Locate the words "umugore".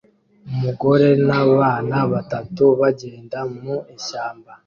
0.51-1.07